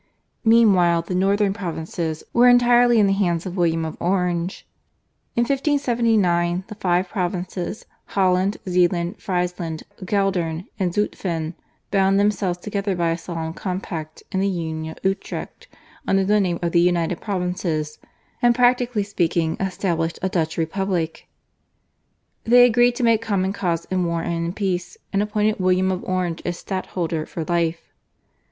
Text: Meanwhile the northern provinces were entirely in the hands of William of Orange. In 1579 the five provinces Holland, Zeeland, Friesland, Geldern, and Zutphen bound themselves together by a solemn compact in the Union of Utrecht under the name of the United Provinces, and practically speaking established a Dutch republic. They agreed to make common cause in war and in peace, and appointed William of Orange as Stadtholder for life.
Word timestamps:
Meanwhile 0.43 1.03
the 1.03 1.13
northern 1.13 1.53
provinces 1.53 2.23
were 2.33 2.49
entirely 2.49 2.97
in 2.97 3.05
the 3.05 3.13
hands 3.13 3.45
of 3.45 3.55
William 3.55 3.85
of 3.85 3.97
Orange. 3.99 4.65
In 5.35 5.41
1579 5.43 6.63
the 6.65 6.73
five 6.73 7.07
provinces 7.07 7.85
Holland, 8.05 8.57
Zeeland, 8.67 9.21
Friesland, 9.21 9.83
Geldern, 10.03 10.65
and 10.79 10.91
Zutphen 10.91 11.53
bound 11.91 12.19
themselves 12.19 12.57
together 12.57 12.95
by 12.95 13.11
a 13.11 13.17
solemn 13.19 13.53
compact 13.53 14.23
in 14.31 14.39
the 14.39 14.47
Union 14.47 14.97
of 14.97 15.03
Utrecht 15.05 15.67
under 16.07 16.25
the 16.25 16.39
name 16.39 16.57
of 16.63 16.71
the 16.71 16.81
United 16.81 17.21
Provinces, 17.21 17.99
and 18.41 18.55
practically 18.55 19.03
speaking 19.03 19.55
established 19.59 20.17
a 20.23 20.29
Dutch 20.29 20.57
republic. 20.57 21.27
They 22.43 22.65
agreed 22.65 22.95
to 22.95 23.03
make 23.03 23.21
common 23.21 23.53
cause 23.53 23.85
in 23.91 24.05
war 24.05 24.23
and 24.23 24.47
in 24.47 24.53
peace, 24.53 24.97
and 25.13 25.21
appointed 25.21 25.59
William 25.59 25.91
of 25.91 26.03
Orange 26.05 26.41
as 26.43 26.57
Stadtholder 26.57 27.27
for 27.27 27.43
life. 27.43 27.93